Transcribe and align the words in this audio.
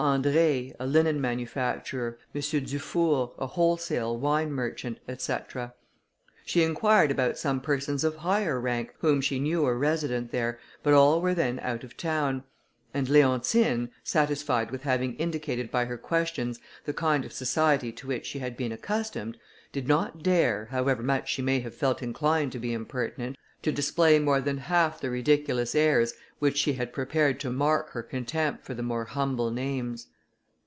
André, 0.07 0.73
a 0.79 0.87
linen 0.87 1.21
manufacturer, 1.21 2.17
M. 2.33 2.41
Dufour, 2.41 3.33
a 3.37 3.45
wholesale 3.45 4.17
wine 4.17 4.51
merchant, 4.51 4.97
&c. 5.15 5.33
She 6.43 6.63
inquired 6.63 7.11
about 7.11 7.37
some 7.37 7.61
persons 7.61 8.03
of 8.03 8.15
higher 8.15 8.59
rank, 8.59 8.95
whom 8.97 9.21
she 9.21 9.39
knew 9.39 9.61
were 9.61 9.77
resident 9.77 10.31
there, 10.31 10.57
but 10.81 10.95
all 10.95 11.21
were 11.21 11.35
then 11.35 11.59
out 11.59 11.83
of 11.83 11.97
town; 11.97 12.43
and 12.95 13.09
Leontine, 13.09 13.91
satisfied 14.03 14.71
with 14.71 14.81
having 14.81 15.15
indicated 15.17 15.69
by 15.69 15.85
her 15.85 15.99
questions 15.99 16.59
the 16.85 16.93
kind 16.93 17.23
of 17.23 17.31
society 17.31 17.91
to 17.91 18.07
which 18.07 18.25
she 18.25 18.39
had 18.39 18.57
been 18.57 18.71
accustomed, 18.71 19.37
did 19.71 19.87
not 19.87 20.23
dare, 20.23 20.65
however 20.71 21.03
much 21.03 21.29
she 21.31 21.43
may 21.43 21.59
have 21.59 21.75
felt 21.75 22.01
inclined 22.01 22.51
to 22.51 22.59
be 22.59 22.73
impertinent, 22.73 23.37
to 23.61 23.71
display 23.71 24.17
more 24.17 24.41
than 24.41 24.57
half 24.57 24.99
the 24.99 25.09
ridiculous 25.11 25.75
airs 25.75 26.15
which 26.39 26.57
she 26.57 26.73
had 26.73 26.91
prepared 26.91 27.39
to 27.39 27.51
mark 27.51 27.91
her 27.91 28.01
contempt 28.01 28.63
for 28.65 28.73
the 28.73 28.81
more 28.81 29.05
humble 29.05 29.51
names. 29.51 30.07